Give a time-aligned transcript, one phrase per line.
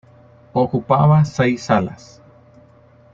[0.61, 2.19] Ocupaba seis salas.